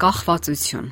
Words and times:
Կախվածություն 0.00 0.86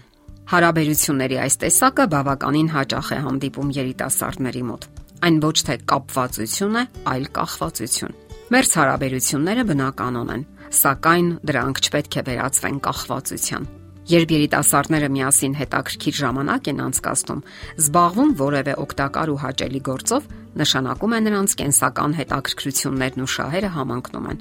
Հարաբերությունների 0.50 1.36
այս 1.40 1.54
տեսակը 1.62 2.04
բավականին 2.12 2.66
հաճախ 2.74 3.06
է 3.16 3.20
հանդիպում 3.24 3.70
երիտասարդների 3.76 4.64
մոտ։ 4.68 4.84
Այն 5.24 5.38
ոչ 5.44 5.54
թե 5.68 5.76
կապվածություն 5.92 6.76
է, 6.76 6.82
այլ 7.12 7.24
կախվածություն։ 7.38 8.18
Մերց 8.52 8.74
հարաբերությունները 8.80 9.64
բնականon 9.70 10.34
են, 10.34 10.44
սակայն 10.80 11.32
դրանք 11.48 11.80
չպետք 11.88 12.18
է 12.20 12.26
վերածվեն 12.28 12.82
կախվածության։ 12.88 13.66
Երբ 14.12 14.36
երիտասարդները 14.36 15.10
միասին 15.16 15.58
հետաքրքիր 15.62 16.20
ժամանակ 16.20 16.68
են 16.68 16.84
անցկացնում, 16.84 17.44
զբաղվում 17.80 18.30
որևէ 18.44 18.78
օգտակար 18.84 19.32
ու 19.32 19.42
հաճելի 19.48 19.82
գործով, 19.88 20.30
նշանակում 20.60 21.16
է 21.16 21.20
նրանց 21.28 21.58
կենսական 21.64 22.16
հետաքրքրություններն 22.20 23.24
ու 23.24 23.32
շահերը 23.38 23.76
համընկնում 23.78 24.32
են 24.32 24.40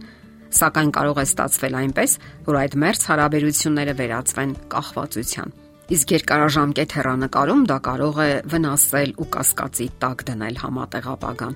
սակայն 0.57 0.91
կարող 0.97 1.21
է 1.21 1.25
ստացվել 1.27 1.77
այնպես, 1.83 2.17
որ 2.47 2.59
այդ 2.63 2.75
մերց 2.83 3.07
հարաբերությունները 3.11 3.93
վերածվեն 4.01 4.51
կախվածության։ 4.73 5.55
Իսկ 5.87 6.13
երկարաժամկետ 6.17 6.93
հեռանկարում 6.97 7.61
դա 7.71 7.77
կարող 7.87 8.17
է 8.19 8.31
վնասել 8.51 9.13
ու 9.23 9.27
կասկածի 9.37 9.87
տակ 10.01 10.23
դնել 10.27 10.57
համատեղ 10.65 11.05
ապագան։ 11.13 11.53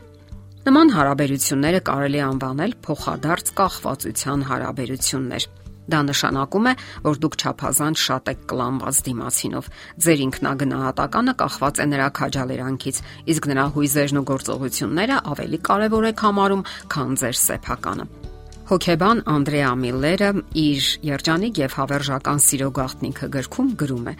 Նման 0.62 0.94
հարաբերությունները 0.94 1.82
կարելի 1.90 2.22
անվանել 2.22 2.76
փոխադարձ 2.86 3.52
կախվածության 3.60 4.46
հարաբերություններ։ 4.52 5.49
Դա 5.91 5.99
նշանակում 6.08 6.68
է, 6.72 6.74
որ 7.08 7.20
դուք 7.26 7.38
ճափազանց 7.41 8.02
շատ 8.05 8.32
եք 8.32 8.44
կլանված 8.52 9.02
դիմացինով։ 9.10 9.70
Ձեր 10.05 10.24
ինքնագնահատականը 10.30 11.36
կախված 11.41 11.82
է 11.82 11.90
նրա 11.91 12.10
քաջալերանքից, 12.22 13.04
իսկ 13.36 13.52
նրա 13.52 13.68
հույզերն 13.76 14.22
ու 14.22 14.27
գործողությունները 14.32 15.22
ավելի 15.36 15.63
կարևոր 15.72 16.12
եք 16.13 16.27
համարում, 16.30 16.68
քան 16.96 17.18
ձեր 17.26 17.41
սեփականը։ 17.41 18.21
Հոկեբան 18.70 19.22
Անդրեա 19.32 19.72
Միլլերը 19.82 20.30
իր 20.62 20.90
երջանիկ 21.08 21.62
եւ 21.63 21.76
հավերժական 21.80 22.41
սիրո 22.46 22.70
գաղտնիքը 22.77 23.30
գրքում 23.35 23.74
գրում 23.82 24.08
է. 24.13 24.16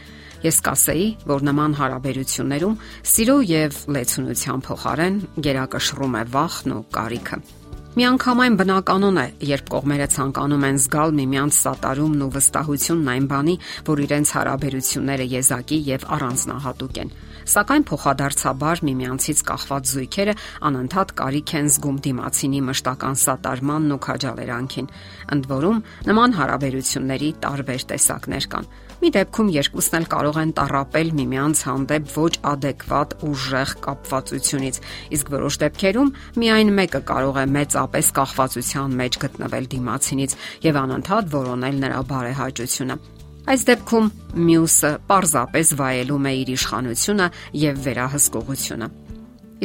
Ես 0.48 0.60
կասեի, 0.66 1.08
որ 1.30 1.48
նման 1.52 1.78
հարաբերություններում 1.78 2.78
սիրո 3.14 3.40
եւ 3.54 3.82
լեցունության 4.02 4.68
փոխարեն 4.68 5.24
գերակշռում 5.46 6.22
է 6.22 6.28
վախն 6.36 6.78
ու 6.82 6.86
կարիքը։ 6.98 7.44
Միանգամայն 7.92 8.53
բնականon 8.56 9.17
է, 9.20 9.23
երբ 9.44 9.66
կողմերը 9.73 10.06
ցանկանում 10.14 10.61
են 10.64 10.78
զգալ 10.80 11.11
միմյանց 11.17 11.58
սատարումն 11.58 12.22
ու 12.23 12.30
վստահությունն 12.38 13.09
այն 13.11 13.25
բանի, 13.28 13.56
որ 13.89 14.02
իրենց 14.06 14.31
հարաբերությունները 14.38 15.25
եզակի 15.31 15.80
եւ 15.89 16.06
առանձնահատուկ 16.16 17.02
են 17.03 17.12
սակայն 17.52 17.86
փոխադարձաբար 17.89 18.81
միմյանցից 18.88 19.44
կախված 19.50 19.92
զույգերը 19.92 20.36
անընդհատ 20.69 21.14
կարիք 21.19 21.53
են 21.59 21.69
զգում 21.75 21.97
դիմացինի 22.08 22.62
մշտական 22.69 23.19
սատարմանն 23.22 23.95
ու 23.95 24.00
քաջալերանքին։ 24.08 24.92
Ընդ 25.36 25.52
որում, 25.52 25.84
նման 26.12 26.38
հարաբերությունների 26.39 27.30
տարբեր 27.44 27.88
տեսակներ 27.92 28.50
կան։ 28.56 28.72
Մի 29.02 29.10
դեպքում 29.16 29.48
երկուսն 29.50 29.96
էլ 29.98 30.04
կարող 30.12 30.36
են 30.38 30.50
տարապել 30.58 31.08
միմյանց 31.18 31.62
հանդեպ 31.66 32.12
ոչ 32.14 32.34
adekvat 32.52 33.16
ուժեղ 33.26 33.72
կապվածությունից, 33.82 34.78
իսկ 35.18 35.32
որոշ 35.34 35.58
դեպքերում 35.64 36.12
միայն 36.44 36.70
մեկը 36.78 37.02
կարող 37.10 37.40
է 37.42 37.46
մեծապես 37.56 38.12
կախվածության 38.20 38.94
մեջ 39.02 39.18
գտնվել 39.26 39.66
դիմացինից 39.74 40.38
եւ 40.68 40.80
անընդհատ 40.84 41.34
որոնել 41.34 41.82
նրա 41.82 42.04
բարեհաճությունը։ 42.14 43.00
Այս 43.42 43.66
դեպքում 43.72 44.12
մյուսը 44.52 44.94
պարզապես 45.10 45.74
վայելում 45.82 46.30
է 46.30 46.34
իր 46.46 46.54
իշխանությունը 46.62 47.30
եւ 47.58 47.84
վերահսկողությունը։ 47.90 48.92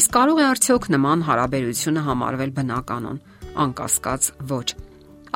Իսկ 0.00 0.17
կարող 0.17 0.41
է 0.41 0.48
արդյոք 0.48 0.91
նման 0.97 1.28
հարաբերությունը 1.28 2.09
համարվել 2.09 2.56
բնականon, 2.56 3.23
անկասկած 3.67 4.33
ոչ։ 4.56 4.86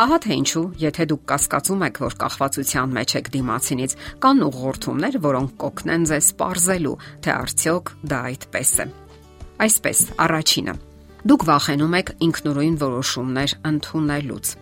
Ահա 0.01 0.17
թե 0.25 0.37
ինչու, 0.41 0.61
եթե 0.81 1.05
դուք 1.11 1.25
կասկածում 1.29 1.83
եք, 1.85 1.99
որ 2.01 2.15
կախվածության 2.23 2.93
մեջ 2.97 3.13
եք 3.19 3.27
դիմացինից, 3.35 3.95
կան 4.25 4.39
ուղղորդումներ, 4.47 5.19
որոնք 5.27 5.51
կօգնեն 5.61 6.07
ձեզ 6.09 6.29
ողրզելու, 6.41 6.95
թե 7.21 7.35
արդյոք 7.35 7.93
դա 8.09 8.21
այդպես 8.31 8.73
է։ 8.81 8.87
Այսպես, 9.61 9.99
առաջինը. 10.25 10.75
Դուք 11.21 11.45
վախենում 11.51 11.97
եք 12.01 12.13
ինքնուրույն 12.31 12.77
որոշումներ 12.81 13.55
ընդունելուց։ 13.71 14.55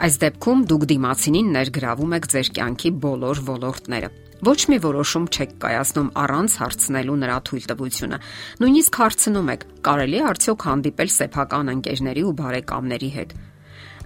Այս 0.00 0.14
դեպքում 0.20 0.64
դուք 0.68 0.84
դիմացինին 0.92 1.48
ներգրավում 1.56 2.12
եք 2.20 2.28
ձեր 2.36 2.50
կյանքի 2.60 2.90
բոլոր 3.00 3.40
ոլորտները։ 3.48 4.10
Ոչ 4.40 4.60
մի 4.72 4.76
որոշում 4.84 5.24
չեք 5.36 5.50
կայացնում 5.60 6.12
առանց 6.20 6.52
հարցնելու 6.60 7.16
նրա 7.20 7.36
թույլտվությունը։ 7.48 8.18
Նույնիսկ 8.60 9.00
հարցնում 9.00 9.50
եք. 9.56 9.66
կարելի 9.88 10.20
է 10.20 10.24
արդյոք 10.30 10.64
հանդիպել 10.68 11.10
սեփական 11.16 11.72
ընկերների 11.76 12.24
ու 12.24 12.36
բարեկամների 12.40 13.10
հետ։ 13.20 13.34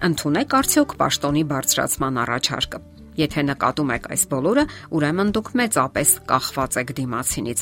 Ընթունեք 0.03 0.53
արդյոք 0.59 0.93
պաշտոնի 0.99 1.43
բարձրացման 1.51 2.17
առաջարկը։ 2.25 2.79
Եթե 3.15 3.41
նկատում 3.47 3.91
եք 3.95 4.07
այս 4.11 4.23
բոլորը, 4.31 4.63
ուրեմն 4.91 5.29
դուք 5.35 5.51
մեծապես 5.55 6.09
կախված 6.31 6.77
եք 6.81 6.89
դիմացինից։ 6.99 7.59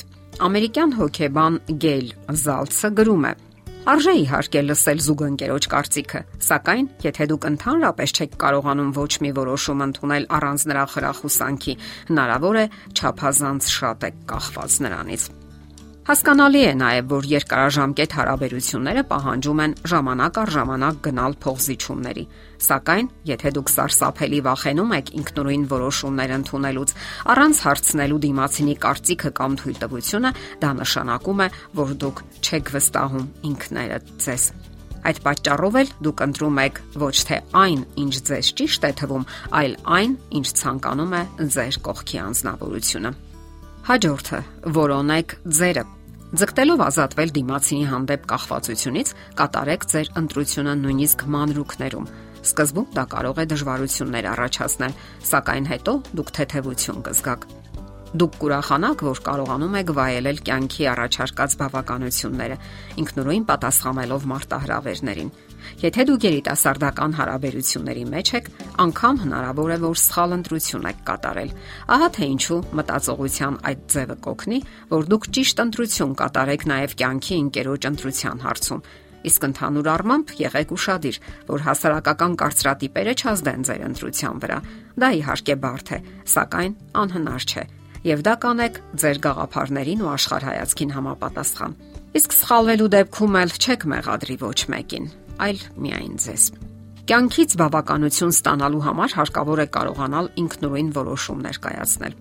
Ամերիկյան 0.48 0.96
հոկեբան 0.98 1.60
Գեյլ 1.84 2.08
Զալցը 2.44 2.90
գրում 2.98 3.28
է. 3.30 3.34
Արժե 3.84 4.14
իհարկե 4.24 4.62
լսել 4.64 5.00
զուգընկերոջ 5.04 5.66
կարծիքը, 5.74 6.22
սակայն 6.48 6.86
եթե 7.04 7.28
դուք 7.34 7.48
ընդհանրապես 7.52 8.16
չեք 8.16 8.38
կարողանում 8.44 8.94
ոչ 8.96 9.12
մի 9.28 9.32
որոշում 9.44 9.86
ընդունել 9.90 10.28
առանց 10.40 10.68
նրա 10.72 10.86
խրախուսանքի, 10.96 11.78
հնարավոր 12.10 12.64
է 12.64 12.66
ճափազանց 13.04 13.72
շատ 13.78 14.10
եք 14.10 14.28
կախված 14.34 14.82
նրանից։ 14.88 15.43
Հասկանալի 16.04 16.62
է 16.68 16.72
նաև, 16.76 17.06
որ 17.08 17.26
երկարաժամկետ 17.32 18.14
հարաբերությունները 18.18 19.04
պահանջում 19.08 19.62
են 19.64 19.76
ժամանակ 19.88 20.40
առ 20.42 20.50
ժամանակ 20.56 20.98
գնալ 21.06 21.36
փողզիչումների։ 21.46 22.26
Սակայն, 22.66 23.08
եթե 23.30 23.52
դուք 23.56 23.72
սարսափելի 23.72 24.42
վախենում 24.50 24.92
եք 25.00 25.14
ինքնուրույն 25.22 25.64
որոշումներ 25.72 26.36
ընդունելուց, 26.40 26.94
առանց 27.32 27.64
հարցնելու 27.64 28.20
դիմացինի 28.28 28.76
կարծիքը 28.84 29.34
կամ 29.40 29.58
թույլտվությունը, 29.64 30.36
դա 30.60 30.76
նշանակում 30.84 31.40
է, 31.40 31.50
որ 31.80 31.98
դուք 32.04 32.24
չեք 32.44 32.76
վստահում 32.76 33.28
ինքներդ 33.48 34.16
ձեզ։ 34.28 34.48
Այդ 35.08 35.18
պատճառով 35.24 35.78
էլ 35.84 35.90
դուք 36.04 36.24
ընտրում 36.28 36.64
եք 36.68 36.80
ոչ 37.00 37.16
թե 37.32 37.44
այն, 37.64 37.82
ինչ 38.04 38.16
ձեզ 38.28 38.56
ճիշտ 38.60 38.88
է 38.88 38.92
թվում, 39.04 39.28
այլ 39.64 39.76
այն, 40.00 40.18
ինչ 40.40 40.48
ցանկանում 40.64 41.16
է 41.20 41.24
ձեր 41.44 41.80
կողքի 41.88 42.28
անznավորությունը։ 42.28 43.20
Հաջորդը՝ 43.84 44.38
որոնեք 44.76 45.34
ձերը։ 45.60 45.82
Ձգտելով 46.40 46.84
ազատվել 46.86 47.34
դիմացինի 47.36 47.88
հանդեպ 47.90 48.28
կախվածությունից, 48.32 49.10
կատարեք 49.42 49.84
ձեր 49.94 50.12
ընտրությունը 50.22 50.76
նույնիսկ 50.84 51.26
մանրուքներում։ 51.36 52.08
Սկզբում 52.48 52.88
դա 52.96 53.04
կարող 53.12 53.44
է 53.44 53.46
դժվարություններ 53.54 54.30
առաջացնել, 54.34 54.96
սակայն 55.34 55.70
հետո 55.74 55.98
դուք 56.16 56.34
թեթևություն 56.40 57.04
կզգաք։ 57.10 57.63
Դուք 58.14 58.36
կուրախանաք, 58.38 59.00
որ 59.08 59.20
կարողանում 59.26 59.76
եք 59.80 59.92
վայելել 59.98 60.40
կյանքի 60.46 60.84
առաջարկած 60.92 61.54
բավականությունները, 61.62 62.58
ինքնուրույն 63.02 63.46
պատասխանելով 63.50 64.28
մարտահրավերներին։ 64.30 65.32
Եթե 65.82 66.06
դուք 66.10 66.28
երիտասարդական 66.28 67.16
հարաբերությունների 67.18 68.06
մեջ 68.14 68.32
եք, 68.38 68.50
անգամ 68.86 69.22
հնարավոր 69.24 69.74
է, 69.74 69.78
որ 69.82 69.98
սխալ 70.04 70.36
ընտրություն 70.38 70.88
եք 70.94 71.02
կատարել։ 71.10 71.54
Ահա 71.98 72.10
թե 72.14 72.30
ինչու 72.38 72.62
մտածողության 72.78 73.58
այդ 73.74 73.86
ձևը 73.98 74.18
կօգնի, 74.30 74.60
որ 74.94 75.08
դուք 75.10 75.30
ճիշտ 75.34 75.64
ընտրություն 75.66 76.18
կատարեք 76.22 76.66
նաև 76.70 76.98
կյանքի 77.02 77.36
ընկերոջ 77.44 77.88
ընտրության 77.94 78.44
հարցում։ 78.46 78.84
Իսկ 79.24 79.46
ընդհանուր 79.48 79.88
առմամբ 79.90 80.34
եղեք 80.44 80.74
ուշադիր, 80.76 81.18
որ 81.48 81.64
հասարակական 81.64 82.34
կարծրատիպերը 82.44 83.14
չազդեն 83.24 83.64
ձեր 83.72 83.86
ընտրության 83.88 84.44
վրա։ 84.44 84.58
Դա 85.00 85.10
իհարկե 85.24 85.56
բարդ 85.64 85.96
է, 85.96 86.00
սակայն 86.34 86.76
անհնար 87.04 87.48
չէ 87.48 87.64
եւ 88.04 88.24
դա 88.28 88.34
կանեք 88.44 88.80
ձեր 89.04 89.20
գաղափարներին 89.24 90.04
ու 90.04 90.12
աշխարհայացքին 90.14 90.94
համապատասխան։ 90.98 91.76
Իսկ 92.20 92.36
սխալվելու 92.40 92.92
դեպքում 92.94 93.38
էլ 93.44 93.56
չեք 93.64 93.88
մեղադրի 93.94 94.36
ոչ 94.44 94.60
մեկին, 94.74 95.08
այլ 95.48 95.64
միայն 95.86 96.16
ձեզ։ 96.24 96.44
Կյանքից 97.04 97.56
բավականություն 97.60 98.34
ստանալու 98.34 98.84
համար 98.84 99.16
հարկավոր 99.18 99.62
է 99.64 99.68
կարողանալ 99.76 100.30
ինքնուրույն 100.44 100.92
որոշումներ 101.00 101.58
կայացնել։ 101.66 102.14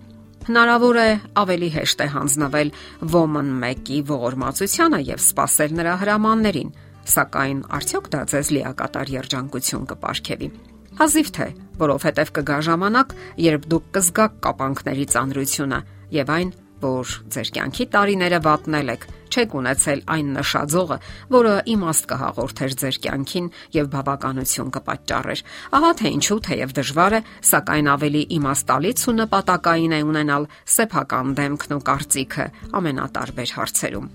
Հնարավոր 0.43 0.97
է 0.99 1.07
ավելի 1.39 1.69
հեշտ 1.77 2.03
է 2.03 2.07
հանձնվել 2.17 2.73
Woman 3.13 3.53
1-ի 3.63 4.01
ողորմածությանը 4.11 4.99
եւ 5.13 5.23
սпасել 5.23 5.79
նրա 5.79 5.95
հրամաններին, 6.03 6.75
սակայն 7.15 7.63
արդյոք 7.79 8.11
դա 8.11 8.27
ձեզ 8.33 8.53
լիակատար 8.57 9.15
երջանկություն 9.23 9.89
կապարքեւի։ 9.93 10.51
Հազիվ 10.99 11.29
թե, 11.33 11.47
որովհետև 11.81 12.31
կգա 12.37 12.57
ժամանակ, 12.67 13.13
երբ 13.41 13.63
դուք 13.73 13.85
կզգաք 13.95 14.33
կապանքների 14.45 15.05
ծանրությունը 15.13 15.79
եւ 16.13 16.31
այն, 16.33 16.51
որ 16.83 17.13
ձեր 17.33 17.49
կյանքի 17.55 17.85
տարիները 17.93 18.39
վատնել 18.43 18.91
եք, 18.93 19.05
չեք 19.33 19.55
ունեցել 19.59 20.01
այն 20.13 20.27
նշաձողը, 20.37 20.97
որը 21.33 21.53
իմաստ 21.73 22.07
կհաղորդեր 22.11 22.75
ձեր 22.83 22.99
կյանքին 23.05 23.47
եւ 23.77 23.87
բավականություն 23.93 24.73
կպատճառեր։ 24.77 25.43
Ահա 25.79 25.91
թե 26.01 26.11
ինչու 26.17 26.39
թեև 26.49 26.75
դժվար 26.79 27.17
է, 27.17 27.21
սակայն 27.53 27.89
ավելի 27.93 28.23
իմաստալից 28.37 29.07
ու 29.07 29.15
նպատակային 29.23 29.95
է 29.97 30.01
ունենալ 30.11 30.49
սեփական 30.75 31.33
դեմքն 31.39 31.77
ու 31.77 31.81
կարծիքը 31.89 32.45
ամենատարբեր 32.83 33.55
հարցերում։ 33.57 34.11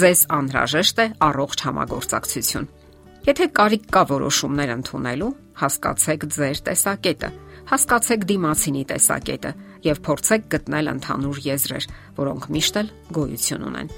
Ձեզ 0.00 0.20
անհրաժեշտ 0.40 1.00
է 1.00 1.08
առողջ 1.30 1.66
համագործակցություն։ 1.70 2.70
Եթե 3.20 3.46
կարիք 3.52 3.82
կա 3.92 4.02
որոշումներ 4.08 4.70
ընդունելու, 4.78 5.26
հասկացեք 5.60 6.22
ձեր 6.34 6.60
տեսակետը, 6.70 7.28
հասկացեք 7.68 8.22
դիմացինի 8.30 8.84
տեսակետը 8.92 9.50
եւ 9.84 10.00
փորձեք 10.06 10.46
գտնել 10.54 10.88
ընդհանուր 10.94 11.40
եզրեր, 11.44 11.88
որոնք 12.16 12.46
միշտ 12.56 12.78
էլ 12.80 12.88
գոյություն 13.18 13.66
ունեն։ 13.68 13.92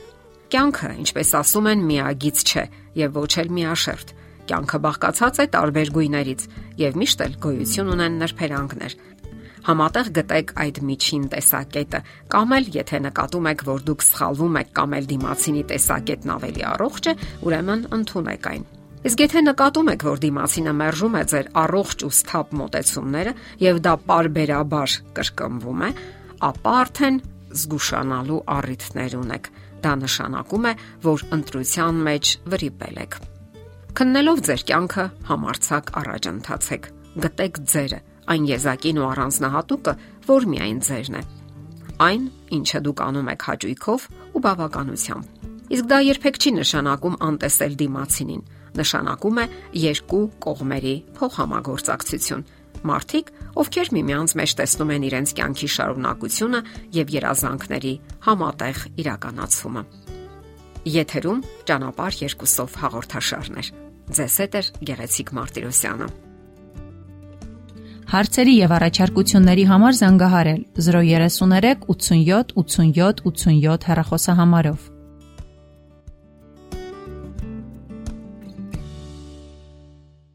Կյանքը, 0.53 0.91
ինչպես 1.07 1.31
ասում 1.39 1.71
են, 1.71 1.87
միագից 1.93 2.43
չէ 2.51 2.65
եւ 2.99 3.15
ոչ 3.23 3.33
էլ 3.43 3.55
միաշերտ։ 3.63 4.13
Կյանքը 4.43 4.83
բաղկացած 4.83 5.39
է 5.39 5.47
տարբեր 5.55 5.95
գույներից 6.03 6.45
եւ 6.83 7.01
միշտ 7.03 7.23
էլ 7.23 7.39
գոյություն 7.47 7.95
ունեն 7.95 8.21
նրբերանգներ։ 8.27 9.01
Համատեղ 9.63 10.09
գտեք 10.19 10.53
այդ 10.59 10.79
միջին 10.91 11.27
տեսակետը, 11.31 12.01
կամ 12.35 12.55
էլ 12.59 12.71
եթե 12.83 13.03
նկատում 13.07 13.51
եք, 13.55 13.67
որ 13.71 13.87
դուք 13.87 14.07
սխալվում 14.11 14.61
եք 14.67 14.77
կամ 14.83 14.99
էլ 14.99 15.11
դիմացինի 15.15 15.67
տեսակետն 15.71 16.37
ավելի 16.43 16.71
առողջ 16.75 17.13
է, 17.13 17.19
ուրեմն 17.47 17.91
ընդունեք 18.03 18.55
այն։ 18.57 18.71
Իսկ 19.03 19.19
եթե 19.25 19.41
նկատում 19.43 19.89
եք, 19.91 20.03
որ 20.07 20.21
դիմացինը 20.23 20.73
մերժում 20.79 21.15
է 21.19 21.23
ձեր 21.33 21.47
առողջ 21.59 22.03
ու 22.07 22.11
սթափ 22.15 22.53
մոտեցումները 22.55 23.33
եւ 23.63 23.81
դա 23.83 23.95
parberabar 24.07 24.95
կրկնվում 25.17 25.83
է, 25.83 25.91
ապա 26.47 26.75
արդեն 26.83 27.19
զգուշանալու 27.63 28.39
առիթներ 28.55 29.17
ունեք։ 29.19 29.51
Դա 29.83 29.93
նշանակում 30.05 30.69
է, 30.71 30.73
որ 31.03 31.25
ընտրության 31.35 32.01
մեջ 32.07 32.33
վրիպել 32.55 33.03
եք։ 33.03 33.19
Քննելով 33.99 34.45
ձեր 34.47 34.65
կյանքը 34.71 35.05
համարցակ 35.33 35.93
առաջ 36.03 36.31
ընթացեք։ 36.33 36.89
Գտեք 37.27 37.61
ձերը, 37.75 38.01
այն 38.31 38.49
եզակին 38.53 39.03
ու 39.03 39.07
առանձնահատուկը, 39.11 39.95
որ 40.31 40.51
միայն 40.55 40.81
ձերն 40.87 41.19
է։ 41.19 41.23
Այն, 42.07 42.23
ինչը 42.55 42.79
դուք 42.87 43.03
անում 43.11 43.29
եք 43.35 43.51
հաճույքով 43.51 44.07
ու 44.33 44.43
բավականությամբ։ 44.47 45.47
Իսկ 45.73 45.87
դա 45.91 45.99
երբեք 46.07 46.39
չի 46.43 46.51
նշանակում 46.63 47.21
անտեսել 47.27 47.77
դիմացինին 47.83 48.43
նշանակում 48.79 49.39
է 49.43 49.47
երկու 49.83 50.23
կողմերի 50.47 50.95
փոխհամագործակցություն։ 51.19 52.45
Մարդիկ, 52.83 53.27
ովքեր 53.63 53.91
միմյանց 53.97 54.35
մեջ 54.41 54.55
տեսնում 54.59 54.93
են 54.97 55.07
իրենց 55.09 55.35
կյանքի 55.39 55.69
շարունակությունը 55.77 56.61
եւ 56.97 57.13
երազանքների 57.19 57.95
համատեղ 58.27 58.83
իրականացումը։ 59.05 59.83
Եթերում 60.83 61.45
ճանապարհ 61.71 62.19
երկուսով 62.27 62.77
հաղորդաշարներ։ 62.83 63.73
Ձեզ 64.19 64.37
հետ 64.43 64.57
է 64.59 64.63
Գեղեցիկ 64.89 65.35
Մարտիրոսյանը։ 65.39 66.09
Հարցերի 68.13 68.55
եւ 68.59 68.73
առաջարկությունների 68.77 69.63
համար 69.71 69.95
զանգահարել 70.03 70.65
033 70.87 71.87
87 71.89 72.53
87 72.59 73.23
87 73.25 73.87
հեռախոսահամարով։ 73.89 74.92